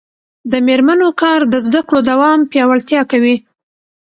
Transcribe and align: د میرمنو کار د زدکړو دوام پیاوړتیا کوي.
د 0.51 0.53
میرمنو 0.67 1.09
کار 1.21 1.39
د 1.53 1.55
زدکړو 1.65 1.99
دوام 2.09 2.39
پیاوړتیا 2.51 3.01
کوي. 3.11 3.35